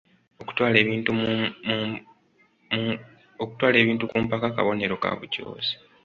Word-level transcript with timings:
Okutwala 3.39 3.77
ebintu 3.81 4.03
ku 4.09 4.17
mpaka 4.25 4.47
kabonero 4.55 4.95
ka 5.03 5.11
bujoozi. 5.19 5.73